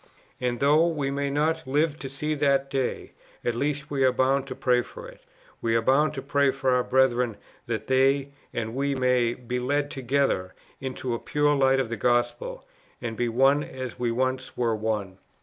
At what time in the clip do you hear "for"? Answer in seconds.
4.81-5.07, 6.49-6.71